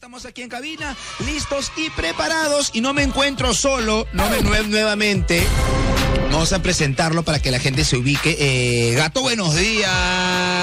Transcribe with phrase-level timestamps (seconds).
[0.00, 0.96] estamos aquí en cabina,
[1.26, 2.70] listos y preparados.
[2.72, 5.46] Y no me encuentro solo, no me nuevamente.
[6.32, 8.34] Vamos a presentarlo para que la gente se ubique.
[8.40, 9.90] Eh, gato, buenos días.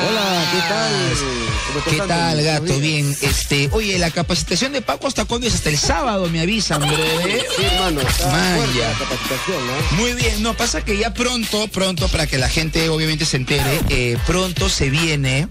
[0.09, 1.83] Hola, ¿qué tal?
[1.87, 2.79] ¿Qué tal, gato?
[2.79, 6.81] Bien, este, oye, la capacitación de Paco hasta cuándo es hasta el sábado, me avisan,
[6.81, 7.45] breve.
[7.55, 8.89] Sí, hermano, está Man, fuerte ya.
[8.89, 9.97] la capacitación, ¿no?
[9.97, 13.81] Muy bien, no, pasa que ya pronto, pronto, para que la gente obviamente se entere,
[13.89, 15.47] eh, pronto se viene.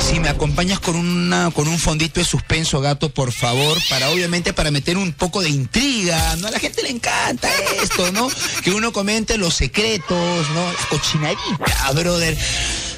[0.00, 4.52] Si me acompañas con una con un fondito de suspenso, gato, por favor, para obviamente
[4.52, 6.48] para meter un poco de intriga, ¿no?
[6.48, 7.48] A la gente le encanta
[7.82, 8.28] esto, ¿no?
[8.62, 10.72] Que uno comente los secretos, ¿no?
[10.72, 12.36] La cochinadita, brother.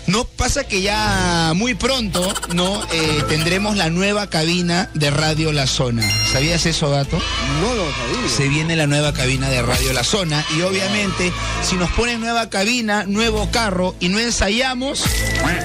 [0.06, 2.80] No pasa que ya muy pronto, ¿no?
[2.92, 6.08] Eh, tendremos la nueva cabina de Radio La Zona.
[6.32, 7.18] ¿Sabías eso, gato?
[7.60, 8.28] No lo sabía.
[8.36, 11.32] se viene la nueva cabina de Radio La Zona y obviamente
[11.62, 15.02] si nos ponen nueva cabina, nuevo carro y no ensayamos,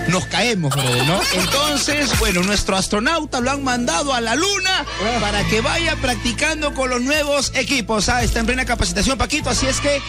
[0.07, 1.21] nos caemos, brother, ¿no?
[1.33, 4.85] Entonces, bueno, nuestro astronauta lo han mandado a la luna
[5.19, 8.09] para que vaya practicando con los nuevos equipos.
[8.09, 10.01] Ah, está en plena capacitación, Paquito, así es que,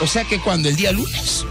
[0.00, 1.44] o sea que cuando el día lunes.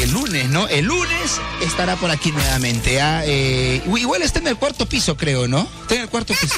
[0.00, 0.66] El lunes, ¿no?
[0.68, 3.00] El lunes estará por aquí nuevamente.
[3.00, 5.68] ah, eh, igual está en el cuarto piso, creo, ¿no?
[5.82, 6.56] Está en el cuarto piso.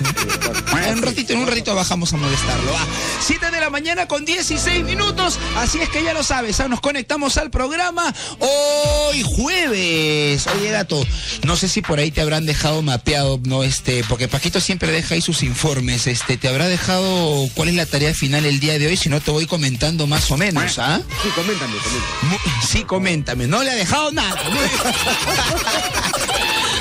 [0.84, 2.72] En un ratito, en un ratito bajamos a molestarlo.
[2.77, 2.86] Ah,
[3.20, 5.39] 7 de la mañana con 16 minutos.
[5.56, 10.47] Así es que ya lo sabes, ah, nos conectamos al programa hoy jueves.
[10.47, 11.05] Oye, gato,
[11.45, 13.64] no sé si por ahí te habrán dejado mapeado, ¿no?
[13.64, 16.06] Este, porque Paquito siempre deja ahí sus informes.
[16.06, 19.20] Este, te habrá dejado cuál es la tarea final el día de hoy, si no
[19.20, 21.00] te voy comentando más o menos, ¿ah?
[21.22, 22.41] Sí, coméntame, coméntame.
[22.69, 22.99] Sí, coméntame,
[23.48, 24.40] no le ha dejado nada.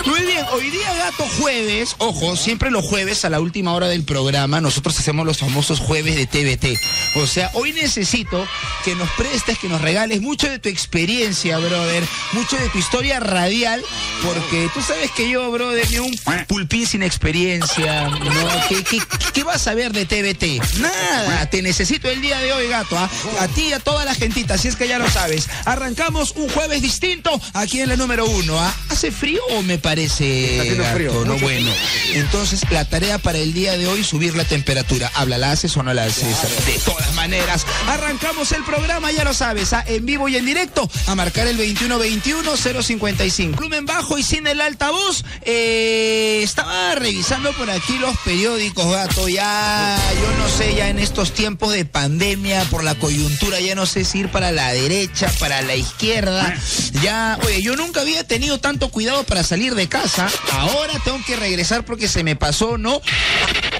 [0.09, 4.03] Muy bien, hoy día gato jueves, ojo, siempre los jueves a la última hora del
[4.03, 6.79] programa nosotros hacemos los famosos jueves de TBT.
[7.17, 8.47] O sea, hoy necesito
[8.83, 13.19] que nos prestes, que nos regales mucho de tu experiencia, brother, mucho de tu historia
[13.19, 13.83] radial,
[14.23, 18.67] porque tú sabes que yo, brother, ni un pulpín sin experiencia, ¿no?
[18.67, 18.99] ¿Qué, qué,
[19.31, 20.79] qué vas a ver de TBT?
[20.79, 23.07] Nada, te necesito el día de hoy, gato, ¿ah?
[23.41, 25.47] a ti y a toda la gentita, si es que ya lo sabes.
[25.65, 28.59] Arrancamos un jueves distinto aquí en la número uno.
[28.59, 28.73] ¿ah?
[28.89, 30.95] ¿Hace frío o me parece Gato?
[30.95, 31.71] frío, no mucho bueno.
[32.13, 35.11] Entonces, la tarea para el día de hoy, subir la temperatura.
[35.15, 36.37] ¿Habla, la haces o no la haces?
[36.65, 39.83] De todas maneras, arrancamos el programa, ya lo sabes, ¿ah?
[39.87, 43.55] en vivo y en directo, a marcar el 2121-055.
[43.55, 45.23] Volumen bajo y sin el altavoz.
[45.41, 49.27] Eh, estaba revisando por aquí los periódicos, gato.
[49.27, 53.85] Ya, yo no sé, ya en estos tiempos de pandemia, por la coyuntura, ya no
[53.85, 56.55] sé si ir para la derecha, para la izquierda.
[57.01, 60.27] Ya, oye, yo nunca había tenido tanto cuidado para salir de casa.
[60.51, 63.01] Ahora tengo que regresar porque se me pasó, ¿no?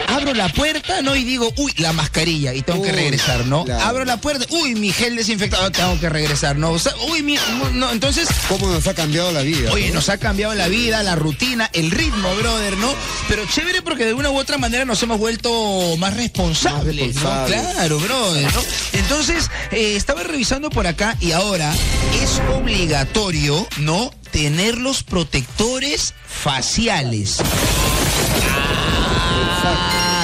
[0.10, 1.16] Abro la puerta, ¿no?
[1.16, 3.66] Y digo, uy, la mascarilla, y tengo que regresar, ¿no?
[3.66, 3.84] claro.
[3.86, 6.72] Abro la puerta, uy, mi gel desinfectado, tengo que regresar, ¿no?
[6.72, 7.38] O sea, uy, mi,
[7.74, 9.72] no, entonces, ¿Cómo nos ha cambiado la vida?
[9.72, 9.96] Oye, no?
[9.96, 12.94] nos ha cambiado la vida, la rutina, el ritmo, brother, ¿no?
[13.28, 17.46] Pero chévere porque de una u otra manera nos hemos vuelto más responsables, Más ¿no?
[17.46, 18.62] Claro, brother, ¿no?
[18.94, 21.74] Entonces, eh, estaba revisando por acá y ahora
[22.22, 24.12] es obligatorio, ¿no?
[24.32, 27.38] Tener los protectores faciales.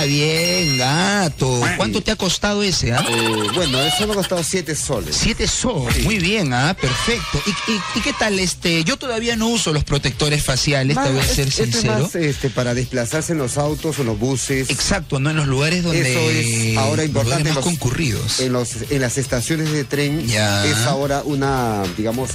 [0.07, 1.61] Bien, gato.
[1.77, 3.03] ¿Cuánto te ha costado ese, ah?
[3.09, 5.15] Eh, bueno, eso me ha costado 7 soles.
[5.15, 7.41] Siete soles, muy bien, ah, perfecto.
[7.45, 8.83] ¿Y, y, y qué tal este?
[8.83, 11.99] Yo todavía no uso los protectores faciales, te voy a Más- ser este es sincero.
[11.99, 14.69] más, este, para desplazarse en los autos o en los buses.
[14.69, 17.09] Exacto, no en los lugares donde Eso es ahora importante.
[17.23, 18.39] lugares en más los- concurridos.
[18.39, 20.65] En, los, en las estaciones de tren Ya.
[20.65, 22.31] es ahora una, digamos,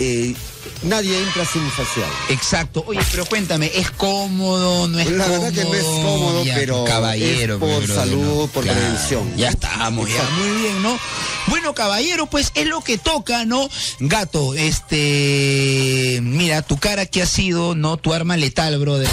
[0.00, 0.34] eh,
[0.82, 2.08] nadie entra sin facial.
[2.30, 2.82] Exacto.
[2.86, 4.88] Oye, pero cuéntame, ¿es cómodo?
[4.88, 5.42] ¿No es La cómodo?
[5.42, 8.46] verdad que no es cómodo, Ya, pero caballero, es por pero, salud, ¿no?
[8.48, 9.36] por prevención.
[9.36, 10.22] Ya estamos, ya.
[10.38, 10.98] Muy bien, ¿no?
[11.48, 13.68] Bueno, caballero, pues es lo que toca, ¿no?
[14.00, 16.20] Gato, este.
[16.22, 17.96] Mira, tu cara que ha sido, ¿no?
[17.96, 19.08] Tu arma letal, brother.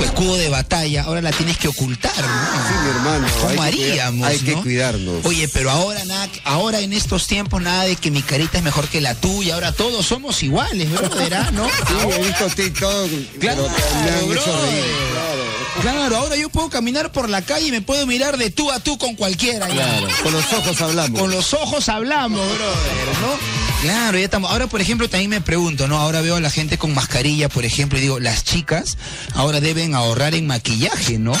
[0.00, 2.68] Tu escudo de batalla, ahora la tienes que ocultar, ¿no?
[2.68, 3.26] Sí, mi hermano.
[3.42, 4.26] ¿Cómo hay que cuidar- haríamos?
[4.28, 4.62] hay que no?
[4.62, 5.24] cuidarnos.
[5.26, 8.88] Oye, pero ahora nada, ahora en estos tiempos nada de que mi carita es mejor
[8.88, 10.88] que la tuya, ahora todos somos iguales,
[11.34, 11.50] ¿ah?
[11.52, 11.66] ¿no?
[11.68, 14.70] Sí, he visto TikTok, Claro, pero me han hecho brother.
[14.72, 14.84] reír.
[15.12, 15.59] Claro.
[15.80, 18.80] Claro, ahora yo puedo caminar por la calle y me puedo mirar de tú a
[18.80, 19.68] tú con cualquiera.
[19.68, 19.74] ya.
[19.74, 21.20] Claro, con los ojos hablamos.
[21.20, 23.60] Con los ojos hablamos, brother, ¿no?
[23.82, 24.50] Claro, ya estamos.
[24.50, 25.98] Ahora, por ejemplo, también me pregunto, ¿no?
[25.98, 28.98] Ahora veo a la gente con mascarilla, por ejemplo, y digo, las chicas
[29.34, 31.32] ahora deben ahorrar en maquillaje, ¿no?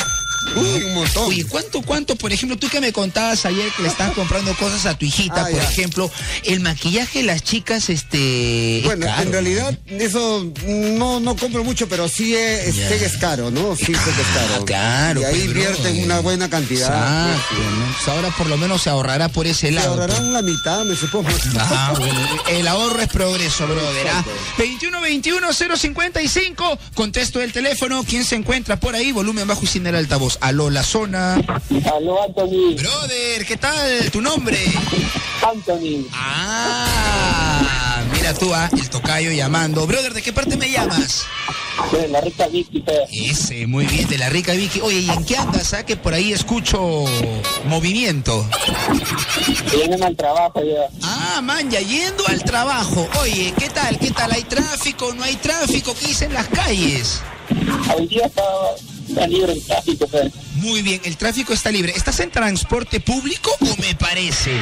[0.56, 1.24] Uy, un montón.
[1.28, 4.86] Oye, ¿cuánto, cuánto, por ejemplo, tú que me contabas ayer que le estabas comprando cosas
[4.86, 5.68] a tu hijita, Ah, por ya.
[5.68, 6.10] ejemplo,
[6.44, 8.78] el maquillaje de las chicas, este.
[8.78, 13.16] es Bueno, caro, en realidad eso no, no compro mucho, pero sí es, que es
[13.18, 13.76] caro, ¿no?
[13.76, 14.56] Sí que es caro.
[14.60, 17.30] Ah, claro, Y ahí pues, invierten una buena cantidad.
[17.32, 17.94] Exacto, ¿no?
[17.96, 19.96] Pues ahora por lo menos se ahorrará por ese Se lado.
[19.96, 20.00] pues.
[20.10, 21.28] ahorrarán la mitad, me supongo.
[21.58, 24.08] Ah, bueno, el ahorro es progreso, brother.
[24.08, 24.24] ¿ah?
[24.58, 28.04] 21-21-055, contesto el teléfono.
[28.04, 29.12] ¿Quién se encuentra por ahí?
[29.12, 30.38] Volumen bajo y sin el altavoz.
[30.40, 31.34] Aló, la zona.
[31.94, 32.74] Aló, Anthony.
[32.76, 34.10] Brother, ¿qué tal?
[34.10, 34.58] ¿Tu nombre?
[35.46, 36.06] Anthony.
[36.14, 39.86] Ah, mira tú, ah, el tocayo llamando.
[39.86, 41.26] Brother, ¿de qué parte me llamas?
[41.92, 43.04] De la rica Vicky, fe.
[43.12, 44.80] Ese, muy bien, de la rica Vicky.
[44.80, 45.74] Oye, ¿y en qué andas?
[45.74, 45.84] Ah?
[45.84, 47.04] Que por ahí escucho
[47.66, 48.46] movimiento.
[49.72, 50.88] Vienen al trabajo ya.
[51.02, 53.08] Ah, man, ya yendo al trabajo.
[53.20, 53.98] Oye, ¿qué tal?
[53.98, 54.32] ¿Qué tal?
[54.32, 55.12] ¿Hay tráfico?
[55.14, 55.94] ¿No hay tráfico?
[55.94, 57.20] ¿Qué dicen las calles?
[57.96, 58.42] Hoy día está,
[59.10, 60.08] está libre el tráfico.
[60.54, 61.92] Muy bien, el tráfico está libre.
[61.96, 64.52] ¿Estás en transporte público o me parece?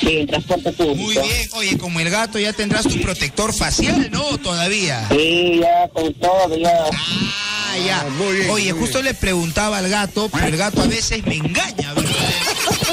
[0.00, 0.96] Sí, el transporte público.
[0.96, 4.38] Muy bien, oye, como el gato ya tendrás tu protector facial, ¿no?
[4.38, 5.06] Todavía.
[5.10, 6.84] Sí, ya con todo, ya.
[6.92, 8.00] Ah, ya.
[8.00, 11.24] Ah, muy bien, oye, muy justo le preguntaba al gato, pero el gato a veces
[11.26, 12.12] me engaña, ¿verdad?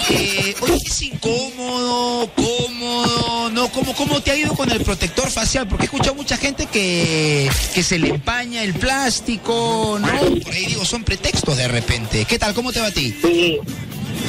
[0.07, 3.34] Eh, oye, es incómodo, cómodo.
[3.75, 5.67] ¿Cómo, ¿Cómo te ha ido con el protector facial?
[5.67, 10.07] Porque he escuchado mucha gente que, que se le empaña el plástico, ¿no?
[10.07, 12.23] Por ahí digo, son pretextos de repente.
[12.23, 12.53] ¿Qué tal?
[12.53, 13.13] ¿Cómo te va a ti?
[13.21, 13.59] Sí,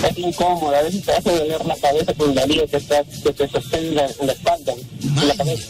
[0.03, 0.75] es incómodo.
[0.75, 3.89] A veces te hace doler la cabeza con la liga que, está, que te sostiene
[3.89, 4.73] en la, la espalda,
[5.03, 5.69] en la cabeza.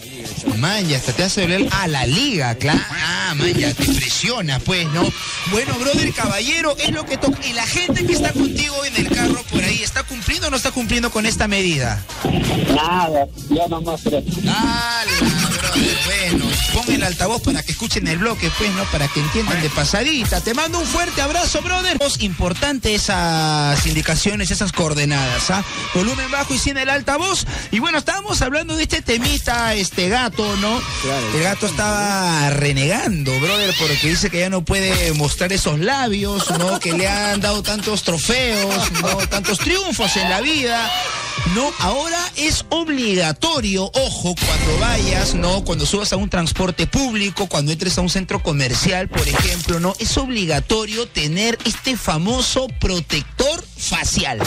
[0.57, 2.81] Man, ya hasta te hace doler a la liga, claro.
[2.91, 5.03] Ah, man, ya te presiona, pues, ¿no?
[5.51, 7.39] Bueno, brother, caballero, es lo que toca.
[7.47, 9.76] Y la gente que está contigo en el carro por ahí, ¿está cumpliendo o
[10.57, 12.03] no está cumpliendo con esta medida?
[12.75, 14.23] Nada, yo nomás creo.
[14.25, 18.85] Dale, brother, bueno, pon el altavoz para que escuchen el bloque, pues, ¿no?
[18.85, 20.41] Para que entiendan de pasadita.
[20.41, 21.99] Te mando un fuerte abrazo, brother.
[22.01, 25.63] Es importante esas indicaciones, esas coordenadas, ¿ah?
[25.95, 27.45] Volumen bajo y sin el altavoz.
[27.71, 30.81] Y bueno, estábamos hablando de este temita, este gato, ¿no?
[31.03, 31.27] Claro.
[31.35, 36.81] El gato estaba renegando, brother, porque dice que ya no puede mostrar esos labios, ¿no?
[36.81, 39.17] Que le han dado tantos trofeos, ¿no?
[39.29, 40.46] Tantos triunfos en la vida.
[41.55, 45.65] No, ahora es obligatorio, ojo, cuando vayas, ¿no?
[45.65, 49.95] Cuando subas a un transporte público, cuando entres a un centro comercial, por ejemplo, ¿no?
[49.99, 54.39] Es obligatorio tener este famoso protector facial.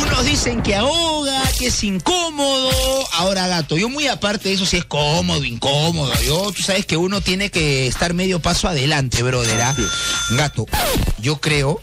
[0.00, 2.70] Unos dicen que ahoga, que es incómodo.
[3.12, 6.14] Ahora, gato, yo muy aparte de eso, si es cómodo, incómodo.
[6.22, 9.60] Yo, tú sabes que uno tiene que estar medio paso adelante, brother.
[9.60, 9.76] ¿ah?
[10.30, 10.66] Gato,
[11.18, 11.82] yo creo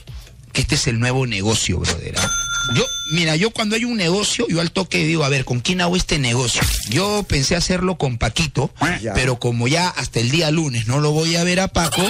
[0.54, 2.16] que este es el nuevo negocio, brother.
[2.18, 2.47] ¿ah?
[2.76, 5.82] Yo, mira, yo cuando hay un negocio, yo al toque digo, a ver, ¿con quién
[5.82, 6.62] hago este negocio?
[6.90, 8.72] Yo pensé hacerlo con Paquito,
[9.02, 9.14] Ya.
[9.14, 12.02] pero como ya hasta el día lunes no lo voy a ver a Paco,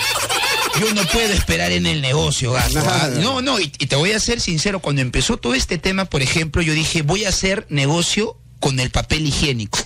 [0.80, 2.80] yo no puedo esperar en el negocio, gato.
[2.86, 3.10] ¿ah?
[3.20, 6.22] No, no, y, y te voy a ser sincero, cuando empezó todo este tema, por
[6.22, 9.78] ejemplo, yo dije, voy a hacer negocio con el papel higiénico.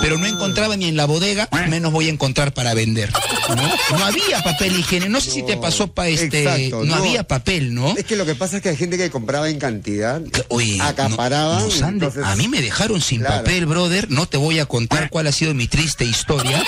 [0.00, 3.10] Pero no encontraba ni en la bodega, menos voy a encontrar para vender.
[3.48, 5.10] No, No había papel higiénico.
[5.10, 6.42] No sé si te pasó para este.
[6.44, 7.02] Exacto, no, no.
[7.02, 7.94] había papel, ¿no?
[7.96, 11.64] Es que lo que pasa es que hay gente que compraba en cantidad, Oye, acaparaban.
[11.70, 13.36] entonces- a mí me dejaron sin Claro.
[13.44, 14.10] papel, brother.
[14.10, 16.62] No te voy a contar cuál ha sido mi triste historia,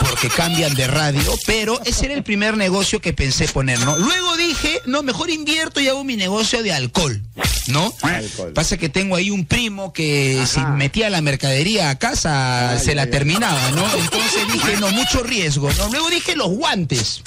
[0.00, 3.96] porque cambian de radio, pero ese era el primer negocio que pensé poner, ¿no?
[3.98, 7.20] Luego dije, no, mejor invierto y hago mi negocio de alcohol,
[7.68, 7.92] ¿no?
[8.02, 8.52] Alcohol.
[8.52, 10.46] Pasa que tengo ahí un primo que Ajá.
[10.46, 13.84] si metía la mercadería a casa Ay, se la ay, terminaba, ¿no?
[13.96, 15.88] Entonces dije, no, mucho riesgo, ¿no?
[15.88, 17.22] Luego dije los guantes,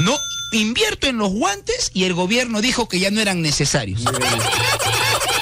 [0.00, 0.16] ¿no?
[0.52, 4.02] Invierto en los guantes y el gobierno dijo que ya no eran necesarios.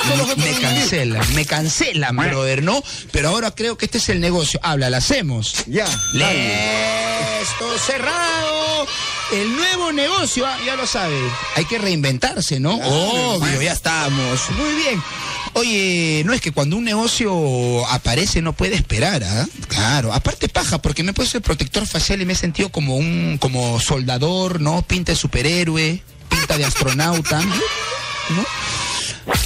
[0.08, 2.82] Me un cancelan, me cancelan, brother, ¿no?
[3.12, 4.58] Pero ahora creo que este es el negocio.
[4.62, 5.54] Habla, la hacemos.
[5.66, 5.86] Ya.
[6.12, 8.86] Listo, cerrado.
[9.32, 11.18] El nuevo negocio, ah, ya lo sabe.
[11.56, 12.76] Hay que reinventarse, ¿no?
[12.76, 14.50] Obvio, ya estamos.
[14.56, 15.02] Muy bien.
[15.58, 19.46] Oye, no es que cuando un negocio aparece no puede esperar, ¿ah?
[19.68, 20.12] Claro.
[20.12, 23.38] Aparte paja, porque me he puesto el protector facial y me he sentido como un,
[23.40, 24.82] como soldador, ¿no?
[24.82, 28.46] Pinta de superhéroe, pinta de astronauta, ¿no?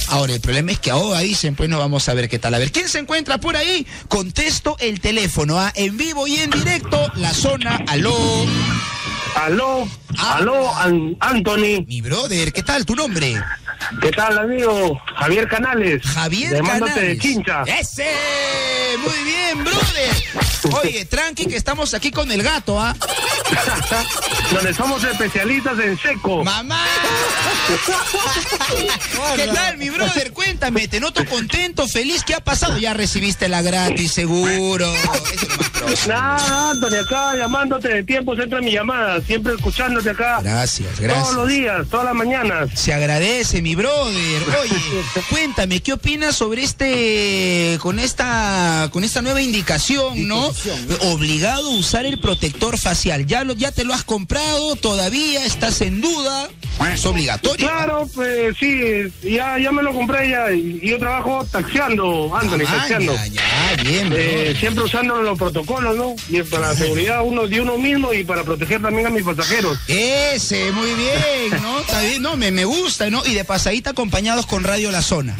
[0.09, 2.53] Ahora, el problema es que ahora dicen, pues no vamos a ver qué tal.
[2.53, 3.85] A ver, ¿quién se encuentra por ahí?
[4.07, 5.71] Contesto el teléfono, ¿ah?
[5.75, 8.15] En vivo y en directo, la zona, aló.
[9.35, 10.35] Aló, Ah.
[10.37, 11.83] aló, An- Anthony.
[11.87, 12.85] Mi brother, ¿qué tal?
[12.85, 13.41] ¿Tu nombre?
[14.01, 15.01] ¿Qué tal, amigo?
[15.17, 16.03] Javier Canales.
[16.05, 17.17] Javier Llamándote Canales.
[17.17, 17.63] de Chincha.
[17.63, 18.07] ¡Ese!
[19.03, 20.75] Muy bien, brother.
[20.83, 22.95] Oye, tranqui que estamos aquí con el gato, ¿ah?
[24.53, 26.43] Donde somos especialistas en seco.
[26.43, 26.85] ¡Mamá!
[29.35, 30.31] ¿Qué tal, mi brother?
[30.31, 32.23] Cuéntame, te noto contento, feliz.
[32.23, 32.77] ¿Qué ha pasado?
[32.77, 34.91] Ya recibiste la gratis, seguro.
[35.87, 36.07] Es.
[36.07, 39.21] Nada, Anthony, acá llamándote de tiempo, entra mi llamada.
[39.21, 40.39] Siempre escuchándote acá.
[40.41, 41.33] Gracias, Todos gracias.
[41.33, 42.69] los días, todas las mañanas.
[42.75, 44.43] Se agradece, mi brother.
[44.61, 44.75] Oye,
[45.29, 50.51] cuéntame, ¿qué opinas sobre este, con esta, con esta nueva indicación, no?
[51.01, 53.25] Obligado a usar el protector facial.
[53.25, 54.75] ¿Ya, lo, ¿Ya te lo has comprado?
[54.75, 56.49] ¿Todavía estás en duda?
[56.93, 57.67] Es obligatorio.
[57.67, 58.81] Claro, pues sí,
[59.23, 60.45] ya, ya me lo compré ya.
[60.81, 63.13] Yo trabajo taxiando, Anthony, Ah, taxiando.
[63.15, 64.13] ya, ya, bien.
[64.15, 66.15] Eh, siempre usando los protocolos, ¿no?
[66.29, 69.77] Y para la seguridad uno de uno mismo y para proteger también a mis pasajeros.
[69.87, 71.79] Ese, muy bien, ¿no?
[71.79, 73.23] Está bien, no, me, me gusta, ¿no?
[73.25, 75.37] Y de pasadita acompañados con Radio La Zona.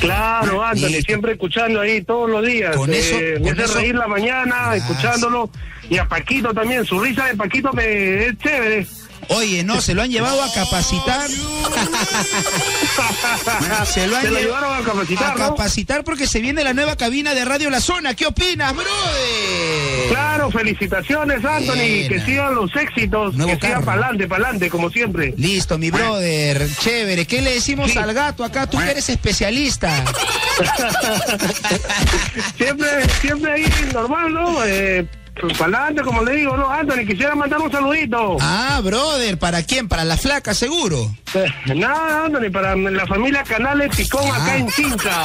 [0.00, 2.74] Claro, Anthony, siempre escuchando ahí todos los días.
[2.74, 4.88] Con eso- Eh, con me hace eso- reír la mañana, Gracias.
[4.90, 5.50] escuchándolo.
[5.90, 8.86] Y a Paquito también, su risa de Paquito me es chévere.
[9.28, 11.28] Oye, no, se lo han llevado a capacitar.
[13.86, 15.36] Se lo han Se lo a capacitar, a ¿no?
[15.50, 18.14] capacitar porque se viene la nueva cabina de Radio La Zona.
[18.14, 20.08] ¿Qué opinas, brother?
[20.10, 22.08] Claro, felicitaciones, Anthony.
[22.08, 23.84] Que sigan los éxitos, Nuevo que sigan carro.
[23.86, 25.34] para adelante, para adelante, como siempre.
[25.36, 26.68] Listo, mi brother.
[26.80, 27.26] Chévere.
[27.26, 27.98] ¿Qué le decimos Sí.
[27.98, 28.66] al gato acá?
[28.68, 30.04] Tú que eres especialista.
[32.56, 32.88] siempre,
[33.20, 34.64] siempre ahí, normal, ¿no?
[34.64, 36.70] Eh, para adelante, como le digo, ¿no?
[36.70, 38.36] Anthony, quisiera mandar un saludito.
[38.40, 39.38] Ah, brother.
[39.38, 39.88] ¿Para quién?
[39.88, 41.14] Para la flaca, seguro.
[41.34, 44.36] Eh, Nada, Anthony, para la familia Canales Picón Ah.
[44.42, 45.22] acá en Chincha.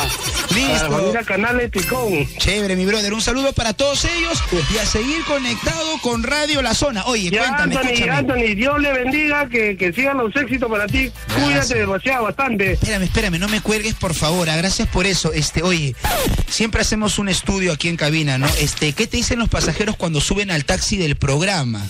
[0.55, 0.71] Listo.
[0.71, 2.27] Para la familia Canales Picón.
[2.37, 3.13] Chévere, mi brother.
[3.13, 4.41] Un saludo para todos ellos
[4.73, 7.05] y a seguir conectado con Radio La Zona.
[7.05, 8.17] Oye, Ya, cuéntame, Anthony, escúchame.
[8.17, 11.11] Anthony, Dios le bendiga, que, que sigan los éxitos para ti.
[11.35, 12.73] Cuídate demasiado, bastante.
[12.73, 14.49] Espérame, espérame, no me cuelgues, por favor.
[14.49, 15.31] ah, Gracias por eso.
[15.33, 15.95] Este, oye,
[16.47, 18.47] siempre hacemos un estudio aquí en cabina, ¿no?
[18.59, 21.85] Este, ¿qué te dicen los pasajeros cuando suben al taxi del programa?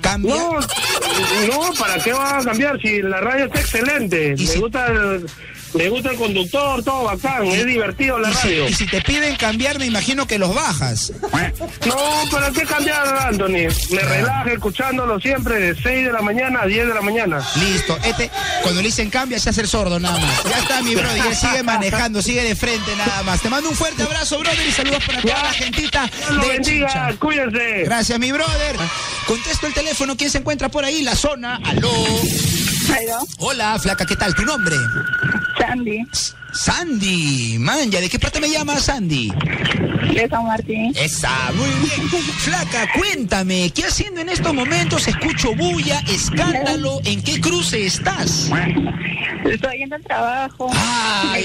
[0.00, 0.34] ¿Cambia?
[0.34, 4.34] No, no, ¿para qué va a cambiar si la radio está excelente?
[4.36, 5.26] ¿Y Le si- gusta el,
[5.74, 8.68] le gusta el conductor, todo bacán, es divertido la radio.
[8.68, 11.12] y si te piden cambiar, me imagino que los bajas.
[11.86, 11.96] No,
[12.30, 13.68] ¿para qué cambiar, Anthony?
[13.90, 17.46] Me relaja escuchándolo siempre de 6 de la mañana a 10 de la mañana.
[17.56, 17.96] Listo.
[18.04, 18.30] Este,
[18.62, 20.44] cuando le dicen cambia, se hace el sordo nada más.
[20.44, 21.18] Ya está, mi brother.
[21.24, 23.40] Y él sigue manejando, sigue de frente nada más.
[23.40, 26.88] Te mando un fuerte abrazo, brother, y saludos para toda la gentita Dios de bendiga,
[26.88, 27.16] Chincha.
[27.18, 27.84] cuídense.
[27.84, 28.76] Gracias, mi brother.
[29.26, 30.16] Contesto el teléfono.
[30.16, 31.02] ¿Quién se encuentra por ahí?
[31.02, 31.60] La zona.
[31.64, 31.92] Aló,
[33.38, 34.34] Hola, flaca, ¿qué tal?
[34.34, 34.76] ¿Tu nombre?
[35.60, 36.06] Sandy,
[36.52, 39.30] Sandy, manja, ¿de qué parte me llamas, Sandy?
[40.14, 40.92] de San Martín.
[40.96, 42.08] Esa, muy bien.
[42.38, 45.06] Flaca, cuéntame, ¿qué haciendo en estos momentos?
[45.06, 48.50] Escucho bulla, escándalo, ¿en qué cruce estás?
[49.44, 50.70] Estoy yendo al trabajo.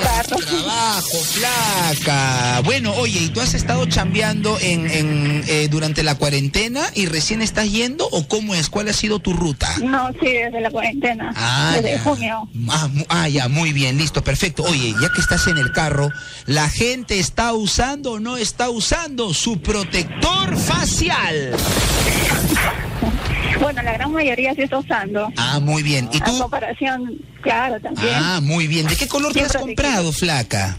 [0.03, 0.37] Carro.
[0.37, 2.61] trabajo, flaca.
[2.63, 7.41] Bueno, oye, ¿y tú has estado chambeando en, en, eh, durante la cuarentena y recién
[7.41, 8.69] estás yendo o cómo es?
[8.69, 9.67] ¿Cuál ha sido tu ruta?
[9.83, 11.31] No, sí, desde la cuarentena.
[11.35, 11.99] Ah, desde ya.
[12.01, 12.49] junio.
[12.69, 14.61] Ah, ah, ya, muy bien, listo, perfecto.
[14.61, 16.11] Oye, ya que estás en el carro,
[16.45, 21.55] ¿la gente está usando o no está usando su protector facial?
[23.59, 25.27] Bueno, la gran mayoría sí está usando.
[25.37, 26.07] Ah, muy bien.
[26.13, 26.37] ¿Y tú?
[26.37, 28.13] comparación, claro, también.
[28.13, 28.85] Ah, muy bien.
[28.85, 30.77] ¿De qué color te has comprado, flaca?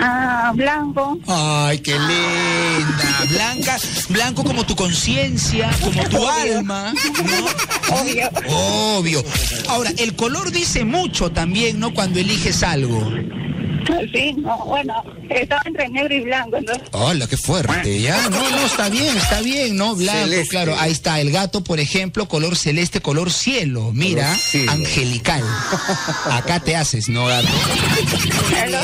[0.00, 1.18] Ah, blanco.
[1.26, 3.24] Ay, qué linda.
[3.30, 3.76] Blanca,
[4.08, 6.58] blanco como tu conciencia, como tu Obvio.
[6.58, 7.96] alma, ¿no?
[8.00, 8.30] Obvio.
[8.48, 9.24] Obvio.
[9.68, 11.94] Ahora, el color dice mucho también, ¿no?
[11.94, 13.00] Cuando eliges algo.
[14.12, 14.94] Sí, no, bueno,
[15.42, 16.88] estaba entre negro y blanco, entonces.
[16.92, 18.28] Hola, qué fuerte, ya.
[18.30, 19.94] No, no, está bien, está bien, ¿no?
[19.94, 20.48] Blanco, Celeste.
[20.48, 20.76] claro.
[20.78, 23.90] Ahí está, el gato, por ejemplo, color celeste, color cielo.
[23.92, 24.72] Mira, Color cielo.
[24.72, 25.42] angelical.
[26.30, 27.48] Acá te haces, ¿no, gato?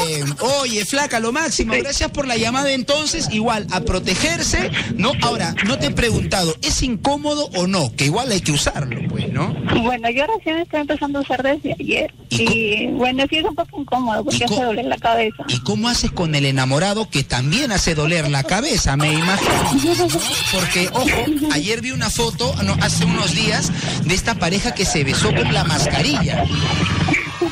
[0.06, 0.34] Bien.
[0.60, 1.74] Oye, flaca, lo máximo.
[1.74, 3.28] Gracias por la llamada entonces.
[3.30, 5.12] Igual, a protegerse, ¿no?
[5.22, 7.94] Ahora, no te he preguntado, ¿es incómodo o no?
[7.96, 9.54] Que igual hay que usarlo, pues, ¿no?
[9.82, 12.12] Bueno, yo recién estoy empezando a usar desde ayer.
[12.30, 15.44] ¿Y Y, bueno, sí es un poco incómodo ¿Y porque hace doler la cabeza.
[15.48, 19.94] ¿Y cómo haces con el enamorado que también hace doler la cabeza, me imagino?
[19.96, 20.08] ¿no?
[20.52, 23.70] Porque, ojo, ayer vi una foto, no, hace unos días,
[24.04, 26.44] de esta pareja que se besó con la mascarilla.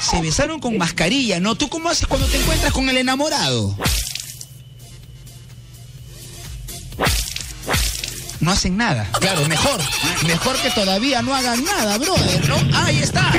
[0.00, 1.54] Se besaron con mascarilla, ¿no?
[1.56, 3.76] ¿Tú cómo haces cuando te encuentras con el enamorado?
[8.40, 9.06] No hacen nada.
[9.20, 9.80] Claro, mejor.
[10.26, 12.56] Mejor que todavía no hagan nada, brother, ¿no?
[12.78, 13.30] Ahí está.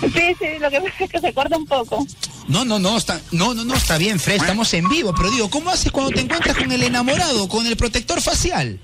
[0.00, 2.06] Sí, sí, lo que pasa es que se corta un poco.
[2.50, 5.48] No, no, no, está, no, no, no, está bien, Fred, estamos en vivo, pero digo,
[5.48, 8.80] ¿cómo haces cuando te encuentras con el enamorado, con el protector facial?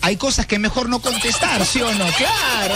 [0.00, 2.06] Hay cosas que mejor no contestar, ¿sí o no?
[2.16, 2.74] Claro,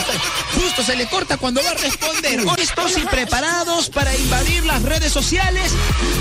[0.55, 2.45] justo se le corta cuando va a responder.
[2.57, 5.73] ¿Listos y preparados para invadir las redes sociales?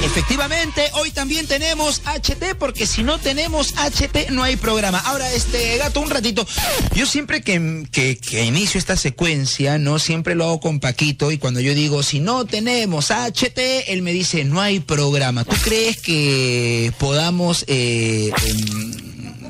[0.04, 5.00] Efectivamente, hoy también tenemos HT, porque si no tenemos HT no hay programa.
[5.00, 6.46] Ahora, este gato, un ratito.
[6.94, 10.00] Yo siempre que, que, inicio esta secuencia, ¿no?
[10.00, 14.12] Siempre lo hago con Paquito y cuando yo digo, si no tenemos HT, él me
[14.14, 15.44] dice, no hay programa.
[15.44, 17.66] ¿Tú crees que podamos...
[17.68, 18.32] Eh,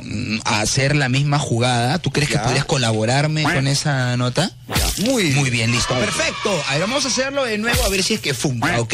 [0.06, 2.00] em, hacer la misma jugada.
[2.00, 2.44] ¿Tú crees que Ya.
[2.44, 4.52] podrías colaborarme con esa nota?
[5.00, 5.94] Muy, Muy bien, listo.
[5.96, 6.64] Perfecto.
[6.70, 8.94] A ver, vamos a hacerlo de nuevo a ver si es que funca, ¿ok?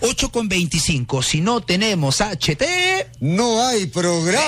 [0.00, 1.22] 8 con 25.
[1.22, 2.62] Si no tenemos HT.
[3.20, 4.42] No hay programa.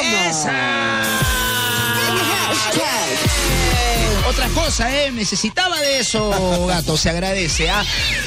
[4.31, 5.11] Otra cosa, ¿eh?
[5.11, 6.31] Necesitaba de eso,
[6.69, 7.85] gato, se agradece, ¿ah?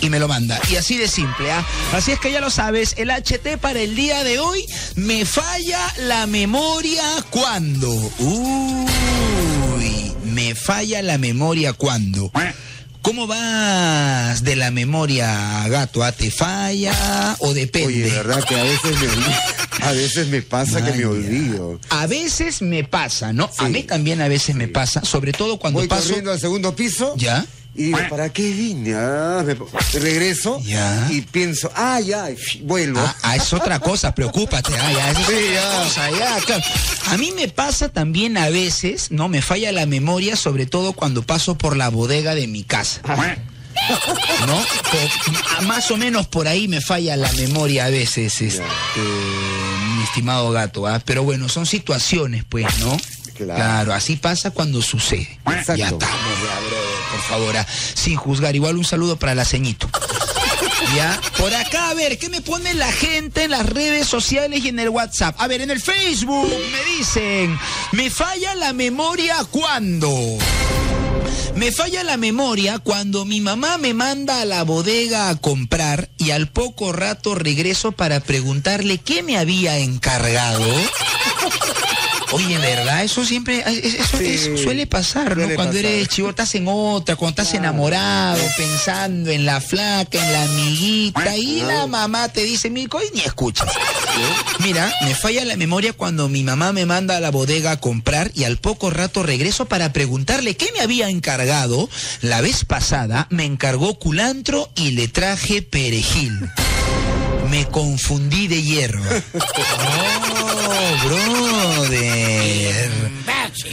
[0.00, 0.60] Y me lo manda.
[0.70, 1.64] Y así de simple, ¿ah?
[1.92, 5.80] Así es que ya lo sabes, el HT para el día de hoy me falla
[5.98, 7.90] la memoria cuando.
[8.18, 12.30] Uy, me falla la memoria cuando.
[13.02, 16.02] ¿Cómo vas de la memoria, gato?
[16.02, 17.86] ¿Ah, ¿Te falla o depende?
[17.86, 19.30] Oye, verdad que a veces me olvido.
[19.82, 21.78] A veces me pasa que me olvido.
[21.90, 23.48] A veces me pasa, ¿no?
[23.58, 26.08] A mí también a veces me pasa, sobre todo cuando Voy paso.
[26.08, 27.14] corriendo al segundo piso.
[27.16, 27.46] ¿Ya?
[27.78, 28.94] Y digo, ¿para qué vine?
[28.94, 29.54] Ah, me-
[30.00, 31.08] regreso Ya.
[31.10, 32.28] y pienso, ah, ya,
[32.62, 33.00] vuelvo.
[33.00, 34.72] Ah, ah, es otra cosa, preocúpate.
[34.80, 35.78] Ah, ya, es Sí, otra ya.
[35.84, 36.62] cosa, ya, claro.
[37.08, 39.28] A mí me pasa también a veces, ¿no?
[39.28, 43.02] Me falla la memoria, sobre todo cuando paso por la bodega de mi casa.
[44.46, 44.54] ¿No?
[44.56, 48.62] Po- a- más o menos por ahí me falla la memoria a veces, este,
[49.96, 51.00] mi estimado gato, ¿ah?
[51.04, 52.96] Pero bueno, son situaciones, pues, ¿no?
[53.36, 53.92] Claro.
[53.92, 55.38] así pasa cuando sucede.
[55.46, 55.76] Exacto.
[55.76, 57.56] Ya estamos, ya, por favor,
[57.94, 58.54] sin juzgar.
[58.54, 59.88] Igual un saludo para la ceñito.
[60.94, 64.68] Ya, por acá, a ver, ¿qué me pone la gente en las redes sociales y
[64.68, 65.34] en el WhatsApp?
[65.38, 67.58] A ver, en el Facebook me dicen,
[67.92, 70.38] me falla la memoria cuando.
[71.56, 76.30] Me falla la memoria cuando mi mamá me manda a la bodega a comprar y
[76.30, 80.64] al poco rato regreso para preguntarle qué me había encargado.
[82.32, 83.04] Oye, ¿verdad?
[83.04, 85.42] Eso siempre, eso, Sí, eso suele pasar, ¿no?
[85.44, 85.86] suele Cuando pasar.
[85.90, 91.36] eres chivo, estás en otra, cuando estás enamorado, pensando en la flaca, en la amiguita,
[91.36, 93.68] y la mamá te dice, Mirko, y ni escuchas.
[94.60, 98.30] Mira, me falla la memoria cuando mi mamá me manda a la bodega a comprar
[98.34, 101.88] y al poco rato regreso para preguntarle qué me había encargado.
[102.22, 106.50] La vez pasada me encargó culantro y le traje perejil.
[107.50, 109.06] Me confundí de hierba.
[110.45, 110.45] Oh,
[111.04, 112.90] brother.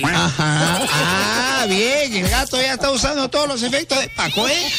[0.03, 0.87] Ajá.
[0.91, 4.71] Ah, bien, el gato ya está usando todos los efectos de Paco, ¿eh?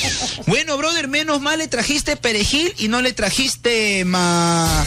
[0.46, 4.84] Bueno, brother, menos mal le trajiste perejil y no le trajiste ma...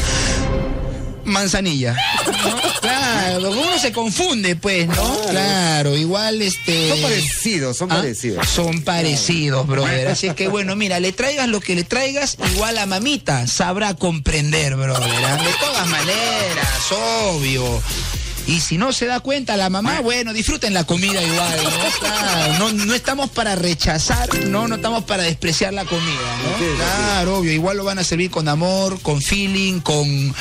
[1.27, 1.95] manzanilla.
[2.25, 2.77] ¿no?
[2.87, 5.21] Claro, uno se confunde, pues, ¿no?
[5.29, 6.89] Claro, igual este...
[6.89, 7.95] Son parecidos, son ¿Ah?
[7.95, 8.47] parecidos.
[8.47, 10.07] Son parecidos, brother.
[10.07, 13.93] Así es que bueno, mira, le traigas lo que le traigas, igual la mamita sabrá
[13.95, 15.25] comprender, brother.
[15.25, 15.43] ¿ah?
[15.43, 16.91] De todas maneras,
[17.25, 17.81] obvio.
[18.47, 21.99] Y si no se da cuenta la mamá, bueno, disfruten la comida igual, ¿no?
[21.99, 26.75] Claro, no, no estamos para rechazar, no, no estamos para despreciar la comida, ¿no?
[26.77, 30.33] Claro, obvio, igual lo van a servir con amor, con feeling, con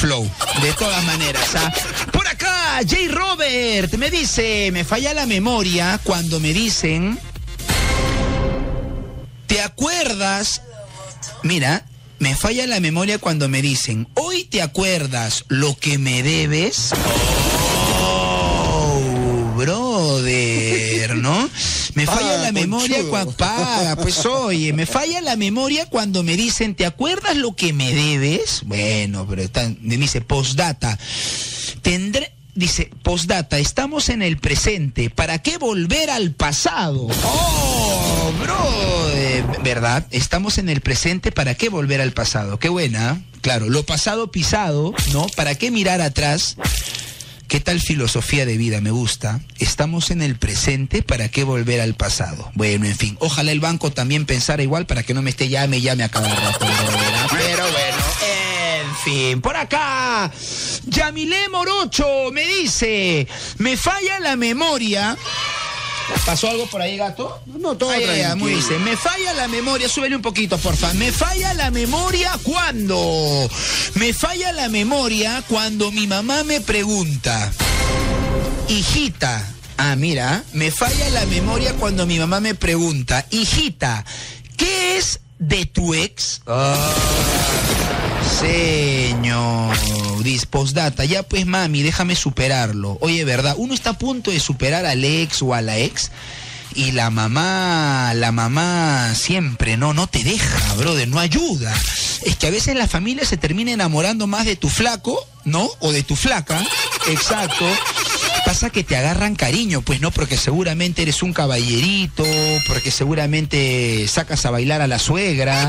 [0.00, 0.26] flow.
[0.62, 1.70] De todas maneras, ¿ah?
[2.10, 2.96] Por acá, J.
[3.10, 7.18] Robert me dice, me falla la memoria cuando me dicen,
[9.46, 10.62] ¿te acuerdas?
[11.42, 11.84] Mira,
[12.18, 16.92] me falla la memoria cuando me dicen, hoy te acuerdas lo que me debes.
[22.10, 26.74] Falla Paga, la memoria cuando paga, pues oye, me falla la memoria cuando me dicen,
[26.74, 28.62] ¿te acuerdas lo que me debes?
[28.64, 30.98] Bueno, pero está- me dice postdata.
[31.82, 37.06] Tendré Dice, postdata, estamos en el presente, ¿para qué volver al pasado?
[37.24, 40.04] Oh, bro, ¿verdad?
[40.10, 42.58] Estamos en el presente, ¿para qué volver al pasado?
[42.58, 45.26] Qué buena, claro, lo pasado pisado, ¿no?
[45.36, 46.56] ¿Para qué mirar atrás?
[47.50, 48.80] ¿Qué tal filosofía de vida?
[48.80, 49.40] Me gusta.
[49.58, 52.48] Estamos en el presente, ¿para qué volver al pasado?
[52.54, 55.80] Bueno, en fin, ojalá el banco también pensara igual para que no me esté llame,
[55.80, 56.64] llame a cada rato.
[57.32, 57.96] Pero bueno,
[58.84, 60.30] en fin, por acá,
[60.86, 63.26] Yamilé Morocho me dice,
[63.58, 65.18] me falla la memoria
[66.26, 67.40] ¿Pasó algo por ahí, gato?
[67.46, 70.92] No, todo Ay, muy dice, me falla la memoria, súbele un poquito, porfa.
[70.94, 73.48] Me falla la memoria cuando.
[73.94, 77.52] Me falla la memoria cuando mi mamá me pregunta,
[78.68, 79.46] hijita.
[79.76, 84.04] Ah, mira, me falla la memoria cuando mi mamá me pregunta, hijita,
[84.56, 86.42] ¿qué es de tu ex?
[86.46, 86.92] Ah,
[88.40, 89.74] señor,
[90.22, 92.98] dice, postdata, ya pues mami, déjame superarlo.
[93.00, 93.54] Oye, ¿verdad?
[93.58, 96.10] Uno está a punto de superar al ex o a la ex
[96.74, 101.74] y la mamá, la mamá siempre, no, no te deja, brother, no ayuda.
[102.22, 105.68] Es que a veces la familia se termina enamorando más de tu flaco, ¿no?
[105.80, 106.62] O de tu flaca,
[107.08, 107.66] exacto.
[108.44, 112.24] Pasa que te agarran cariño, pues no, porque seguramente eres un caballerito,
[112.66, 115.68] porque seguramente sacas a bailar a la suegra,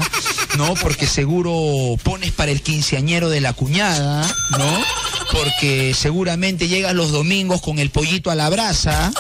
[0.58, 0.74] ¿no?
[0.76, 4.84] Porque seguro pones para el quinceañero de la cuñada, ¿no?
[5.32, 9.12] Porque seguramente llegas los domingos con el pollito a la brasa,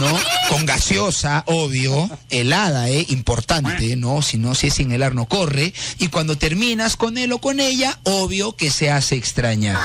[0.00, 0.18] ¿no?
[0.48, 3.04] Con gaseosa, obvio, helada, ¿eh?
[3.08, 4.22] Importante, ¿no?
[4.22, 5.72] Si no, si es sin helar no corre.
[5.98, 9.76] Y cuando terminas con él o con ella, obvio que se hace extrañar.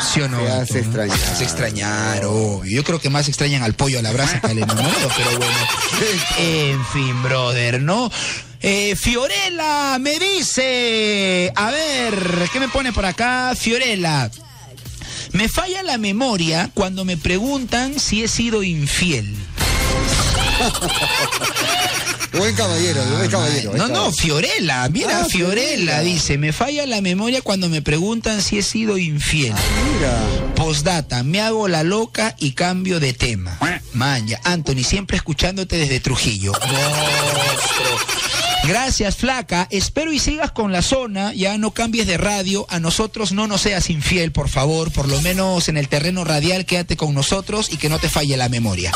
[0.00, 0.40] ¿Sí o no?
[0.40, 0.80] Se hace no?
[0.80, 1.18] extrañar.
[1.18, 2.70] Se hace extrañar, obvio.
[2.70, 5.56] Yo creo que más extrañan al pollo a la brasa que al enamorado, pero bueno.
[6.38, 8.10] En fin, brother, ¿no?
[8.62, 13.54] Eh, Fiorella me dice, a ver, ¿qué me pone por acá?
[13.56, 14.30] Fiorella,
[15.32, 19.34] me falla la memoria cuando me preguntan si he sido infiel.
[22.32, 23.72] Buen caballero, buen caballero.
[23.76, 24.12] No, no.
[24.12, 28.98] Fiorella, mira, Ah, Fiorella dice, me falla la memoria cuando me preguntan si he sido
[28.98, 29.52] infiel.
[29.52, 30.54] Mira.
[30.54, 33.58] Postdata, me hago la loca y cambio de tema.
[33.94, 36.52] Maña, Anthony, siempre escuchándote desde Trujillo.
[38.64, 39.66] Gracias, flaca.
[39.70, 41.32] Espero y sigas con la zona.
[41.34, 42.66] Ya no cambies de radio.
[42.68, 44.92] A nosotros no nos seas infiel, por favor.
[44.92, 48.36] Por lo menos en el terreno radial, quédate con nosotros y que no te falle
[48.36, 48.92] la memoria.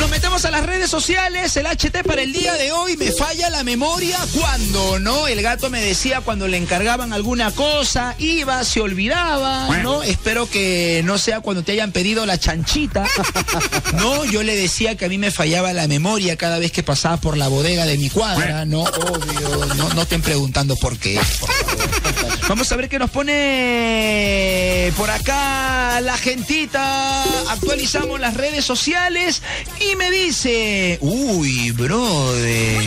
[0.00, 3.50] Nos metemos a las redes sociales, el HT para el día de hoy, me falla
[3.50, 5.28] la memoria cuando, ¿no?
[5.28, 10.02] El gato me decía cuando le encargaban alguna cosa, iba, se olvidaba, ¿no?
[10.02, 13.06] Espero que no sea cuando te hayan pedido la chanchita,
[13.94, 14.24] ¿no?
[14.24, 17.36] Yo le decía que a mí me fallaba la memoria cada vez que pasaba por
[17.36, 18.82] la bodega de mi cuadra, ¿no?
[18.84, 22.19] Obvio, no, no estén preguntando por qué, por favor.
[22.50, 27.22] Vamos a ver qué nos pone por acá la gentita.
[27.48, 29.40] Actualizamos las redes sociales
[29.78, 32.82] y me dice, uy, brother,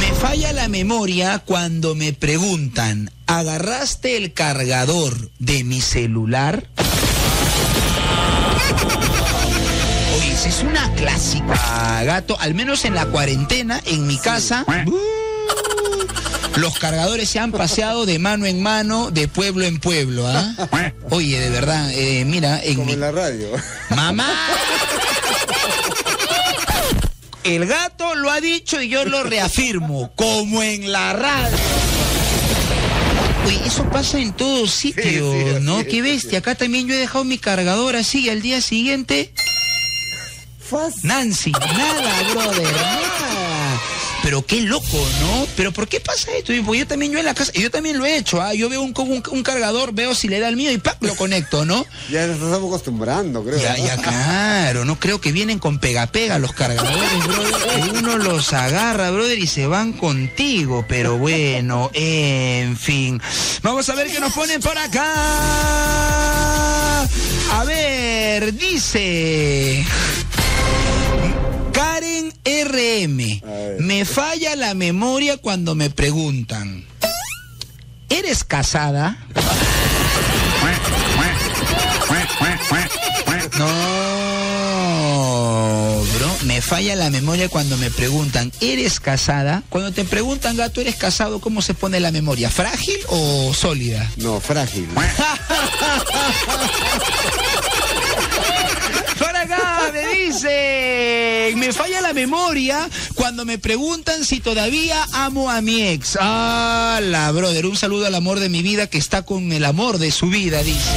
[0.00, 6.66] me falla la memoria cuando me preguntan, ¿agarraste el cargador de mi celular?
[10.16, 14.64] Oye, es una clásica, gato, al menos en la cuarentena, en mi casa.
[14.66, 15.29] uh,
[16.56, 20.54] los cargadores se han paseado de mano en mano, de pueblo en pueblo, ¿ah?
[21.10, 22.92] Oye, de verdad, eh, mira, en Como mi...
[22.92, 23.48] en la radio.
[23.90, 24.28] ¡Mamá!
[27.44, 31.56] El gato lo ha dicho y yo lo reafirmo, como en la radio.
[33.46, 35.82] Oye, eso pasa en todos sitios, Sí, sí, así ¿no?
[35.84, 36.40] Qué bestia.
[36.40, 39.32] Acá también yo he dejado mi cargador así y al día siguiente,
[40.58, 41.00] Fácil.
[41.02, 43.29] Nancy, nada, brother, nada.
[44.22, 45.46] Pero qué loco, ¿no?
[45.56, 46.52] Pero ¿por qué pasa esto?
[46.52, 48.52] Y, pues, yo también, yo en la casa, yo también lo he hecho, ¿ah?
[48.54, 50.98] Yo veo un, un, un cargador, veo si le da el mío y ¡pac!
[51.00, 51.86] lo conecto, ¿no?
[52.10, 53.58] Ya nos estamos acostumbrando, creo.
[53.58, 53.86] Ya, ¿no?
[53.86, 57.54] ya, claro, no creo que vienen con pega-pega los cargadores, brother.
[57.92, 63.20] que Uno los agarra, brother, y se van contigo, pero bueno, en fin.
[63.62, 65.10] Vamos a ver qué nos ponen por acá.
[67.52, 69.84] A ver, dice.
[72.44, 73.40] RM,
[73.80, 76.84] me falla la memoria cuando me preguntan,
[78.08, 79.18] ¿eres casada?
[83.58, 83.66] No,
[86.14, 89.62] bro, me falla la memoria cuando me preguntan, ¿eres casada?
[89.68, 91.40] Cuando te preguntan, gato, ¿eres casado?
[91.40, 92.50] ¿Cómo se pone la memoria?
[92.50, 94.08] ¿Frágil o sólida?
[94.16, 94.88] No, frágil.
[99.92, 106.16] Me dicen, me falla la memoria cuando me preguntan si todavía amo a mi ex.
[106.20, 109.98] Ah, la brother, un saludo al amor de mi vida que está con el amor
[109.98, 110.90] de su vida, dice.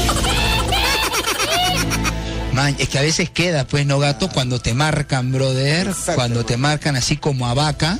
[2.53, 6.57] Man, es que a veces queda, pues, no gato, cuando te marcan, brother, cuando te
[6.57, 7.99] marcan así como a vaca.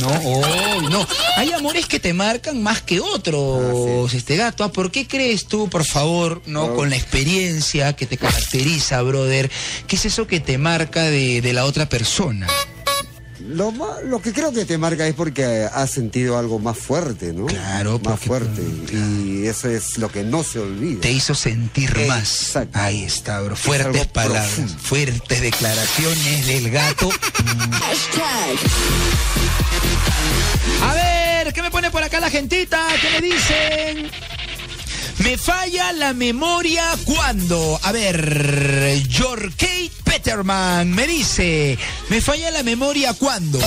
[0.00, 1.06] No, oh, no.
[1.36, 4.64] Hay amores que te marcan más que otros, este gato.
[4.64, 9.50] Ah, ¿Por qué crees tú, por favor, no, con la experiencia que te caracteriza, brother?
[9.86, 12.46] ¿Qué es eso que te marca de, de la otra persona?
[13.48, 13.72] Lo,
[14.04, 17.46] lo que creo que te marca es porque has sentido algo más fuerte, ¿no?
[17.46, 18.62] Claro, Más porque- fuerte.
[18.92, 21.00] Y eso es lo que no se olvida.
[21.00, 22.42] Te hizo sentir más.
[22.46, 22.78] Exacto.
[22.78, 23.54] Ahí está, bro.
[23.54, 24.74] Es Fuertes palabras, profundo.
[24.82, 27.10] fuertes declaraciones del gato.
[30.82, 32.86] A ver, ¿qué me pone por acá la gentita?
[33.00, 34.10] ¿Qué me dicen?
[35.18, 37.78] Me falla la memoria cuando.
[37.82, 38.98] A ver,
[39.56, 41.78] Kate Peterman me dice.
[42.08, 43.58] Me falla la memoria cuando.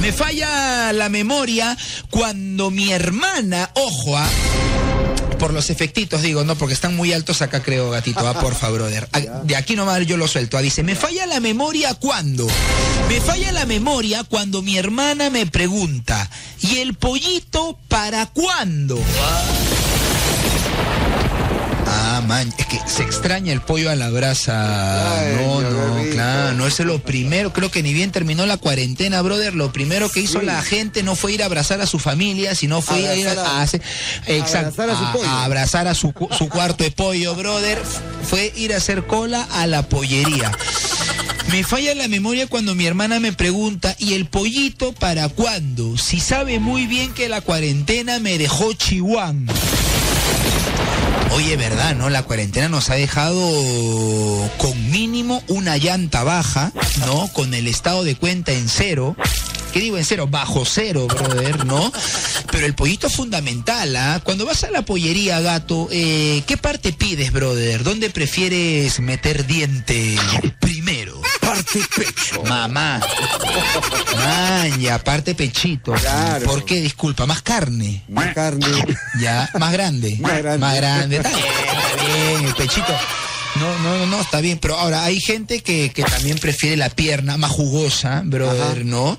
[0.00, 1.76] Me falla la memoria
[2.10, 4.28] cuando mi hermana, ojo, ah,
[5.38, 9.08] por los efectitos digo, no, porque están muy altos acá creo, gatito, ah, porfa, brother.
[9.12, 10.58] Ah, De aquí nomás yo lo suelto.
[10.58, 12.46] ah, Dice, me falla la memoria cuando.
[13.08, 16.28] Me falla la memoria cuando mi hermana me pregunta,
[16.60, 19.00] ¿y el pollito para cuándo?
[22.58, 25.20] Es que se extraña el pollo a la brasa.
[25.20, 27.52] Ay, no, no, claro, no, eso es lo primero.
[27.52, 29.54] Creo que ni bien terminó la cuarentena, brother.
[29.54, 30.46] Lo primero que hizo Sí.
[30.46, 33.28] la gente no fue ir a abrazar a su familia, sino fue ir a, ir
[33.28, 33.82] a- Abrazar a- a hacer-
[34.26, 35.30] exacto, abrazar a su pollo.
[35.30, 37.80] abrazar a su, cu- su cuarto de pollo, brother.
[38.28, 40.50] Fue ir a hacer cola a la pollería.
[41.50, 45.98] Me falla la memoria cuando mi hermana me pregunta, ¿y el pollito para cuándo?
[45.98, 49.46] Si sabe muy bien que la cuarentena me dejó chihuán.
[51.32, 52.10] Oye, verdad, ¿no?
[52.10, 53.40] La cuarentena nos ha dejado
[54.58, 56.72] con mínimo una llanta baja,
[57.06, 57.28] ¿no?
[57.32, 59.16] Con el estado de cuenta en cero.
[59.72, 60.28] ¿Qué digo en cero?
[60.28, 61.92] Bajo cero, brother, ¿no?
[62.52, 64.20] Pero el pollito es fundamental, ¿ah?
[64.22, 67.82] Cuando vas a la pollería, gato, eh, ¿qué parte pides, brother?
[67.82, 70.16] ¿Dónde prefieres meter diente
[71.64, 71.88] primero?
[71.88, 72.42] Parte pecho.
[72.44, 73.00] Mamá.
[74.78, 75.92] Y aparte pechito.
[75.92, 76.46] Claro.
[76.46, 76.80] ¿Por qué?
[76.80, 78.02] Disculpa, más carne.
[78.08, 78.66] Más carne.
[79.20, 80.16] Ya, más grande.
[80.20, 80.58] Más grande.
[80.58, 81.16] Más grande.
[81.16, 82.92] Está bien, está bien, el pechito.
[83.56, 84.58] No, no, no, no, está bien.
[84.58, 88.84] Pero ahora hay gente que, que también prefiere la pierna más jugosa, brother, Ajá.
[88.84, 89.16] ¿no?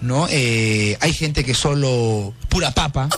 [0.00, 0.26] ¿No?
[0.30, 3.08] Eh, hay gente que solo pura papa.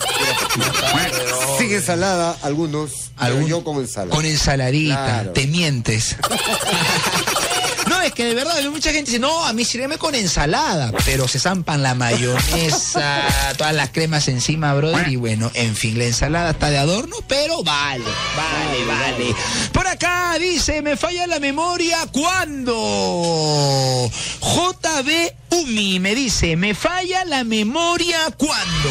[1.59, 2.91] Sin ensalada, algunos.
[3.17, 4.11] pero Algún- yo con ensalada.
[4.17, 5.05] Con ensaladita.
[5.05, 5.31] Claro.
[5.33, 6.17] Te mientes.
[8.07, 11.41] Es que de verdad, mucha gente dice, no, a mí sírveme con ensalada, pero se
[11.41, 13.21] zampan la mayonesa,
[13.59, 17.65] todas las cremas encima, brother, y bueno, en fin, la ensalada está de adorno, pero
[17.65, 18.05] vale,
[18.37, 19.35] vale, vale.
[19.73, 24.09] Por acá dice, me falla la memoria cuando
[24.41, 28.91] JB Umi me dice, me falla la memoria cuando.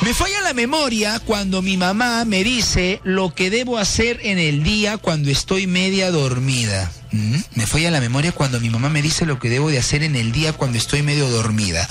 [0.00, 4.64] Me falla la memoria cuando mi mamá me dice lo que debo hacer en el
[4.64, 6.90] día cuando estoy media dormida.
[7.10, 7.36] ¿Mm?
[7.54, 10.16] Me falla la memoria cuando mi mamá me dice lo que debo de hacer en
[10.16, 11.88] el día cuando estoy medio dormida.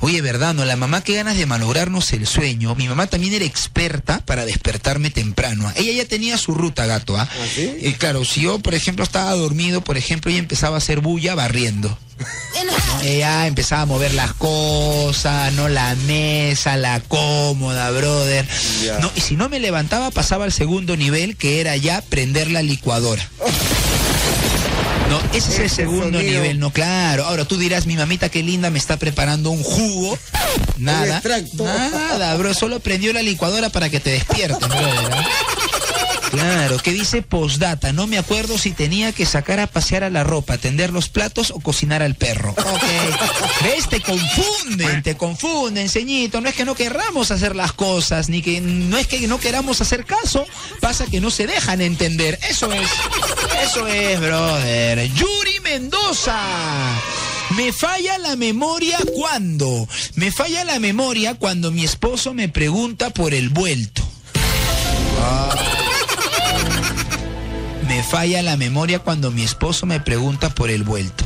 [0.00, 2.74] Oye, verdad, no, la mamá qué ganas de malograrnos el sueño.
[2.74, 5.72] Mi mamá también era experta para despertarme temprano.
[5.76, 7.28] Ella ya tenía su ruta, gato, ¿ah?
[7.30, 7.76] ¿Ah, sí?
[7.80, 11.34] Y claro, si yo, por ejemplo, estaba dormido, por ejemplo, ella empezaba a hacer bulla
[11.34, 11.98] barriendo.
[13.02, 18.46] Ella empezaba a mover las cosas, no la mesa, la cómoda, brother.
[19.00, 22.62] No, y si no me levantaba, pasaba al segundo nivel, que era ya prender la
[22.62, 23.26] licuadora.
[25.08, 26.42] No, ese es el segundo sonido.
[26.42, 27.24] nivel, no, claro.
[27.24, 30.18] Ahora tú dirás, mi mamita qué linda me está preparando un jugo.
[30.78, 31.22] Nada.
[31.58, 32.54] Nada, bro.
[32.54, 35.26] Solo prendió la licuadora para que te despiertes, brother.
[36.38, 36.42] ¿Ah?
[36.42, 37.92] Claro, que dice postdata.
[37.92, 41.50] No me acuerdo si tenía que sacar a pasear a la ropa, tender los platos
[41.50, 42.50] o cocinar al perro.
[42.50, 43.62] Ok.
[43.62, 43.88] ¿Ves?
[43.88, 46.40] Te confunden, te confunden, ceñito.
[46.40, 49.80] No es que no querramos hacer las cosas, ni que no es que no queramos
[49.80, 50.46] hacer caso.
[50.80, 52.38] Pasa que no se dejan entender.
[52.48, 52.88] Eso es.
[53.62, 55.10] Eso es, brother.
[55.12, 56.40] Yuri Mendoza.
[57.56, 59.88] Me falla la memoria cuando.
[60.14, 64.02] Me falla la memoria cuando mi esposo me pregunta por el vuelto.
[67.96, 71.24] Me falla la memoria cuando mi esposo me pregunta por el vuelto.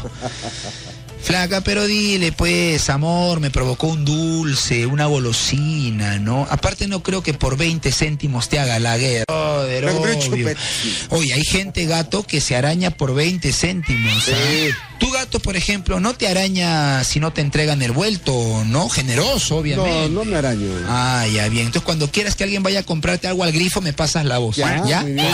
[1.20, 6.46] Flaca, pero dile, pues, amor, me provocó un dulce, una golosina, ¿no?
[6.48, 9.24] Aparte no creo que por 20 céntimos te haga la guerra.
[9.28, 10.54] Joder, obvio.
[11.09, 14.28] Oye, hay gente, gato, que se araña por 20 céntimos.
[14.28, 14.37] ¿ah?
[14.48, 14.70] Sí.
[15.00, 18.88] Tu gato, por ejemplo, no te araña si no te entregan el vuelto, ¿no?
[18.88, 20.08] Generoso, obviamente.
[20.10, 20.68] No, no me araño.
[20.86, 21.66] Ah, ya, bien.
[21.66, 24.56] Entonces, cuando quieras que alguien vaya a comprarte algo al grifo, me pasas la voz.
[24.56, 25.00] Ya, ¿Ya?
[25.00, 25.26] muy bien.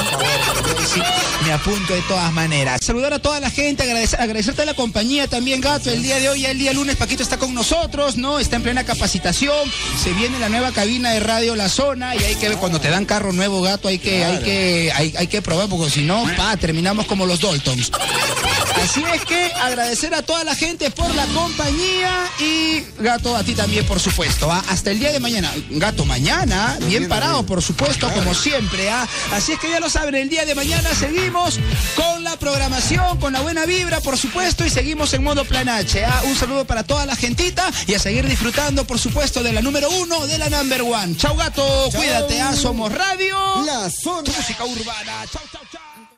[0.94, 1.02] Sí
[1.46, 2.80] me apunto de todas maneras.
[2.82, 5.90] Saludar a toda la gente, agradecer, agradecerte la compañía también, Gato.
[5.90, 8.40] El día de hoy, el día lunes, Paquito está con nosotros, ¿no?
[8.40, 9.70] Está en plena capacitación.
[10.02, 12.90] Se viene la nueva cabina de Radio La Zona y hay que ver, cuando te
[12.90, 16.24] dan carro nuevo, Gato, hay que, hay que, hay, hay que probar, porque si no,
[16.36, 17.92] pa, terminamos como los Daltons.
[18.82, 23.54] Así es que agradecer a toda la gente por la compañía y Gato, a ti
[23.54, 24.50] también, por supuesto.
[24.50, 24.62] ¿ah?
[24.68, 25.52] Hasta el día de mañana.
[25.70, 28.90] Gato, mañana, bien parado, por supuesto, como siempre.
[28.90, 29.06] ¿ah?
[29.32, 31.58] Así es que ya lo saben, el día de mañana seguimos
[31.94, 36.04] con la programación, con la buena vibra, por supuesto, y seguimos en modo plan H.
[36.04, 36.22] ¿ah?
[36.26, 39.90] Un saludo para toda la gentita y a seguir disfrutando, por supuesto, de la número
[39.90, 41.16] uno, de la number one.
[41.16, 43.36] Chau, Gato, cuídate, somos Radio.
[43.64, 44.30] La zona.
[44.36, 45.24] Música urbana.
[45.30, 45.65] Chau, chau.